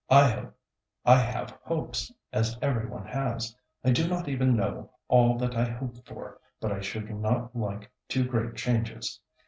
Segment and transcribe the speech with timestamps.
[0.09, 0.55] I hope,
[1.05, 3.55] I have hopes, as every one has.
[3.83, 7.91] I do not even know all that I hope for, but I should not like
[8.07, 9.19] too great changes.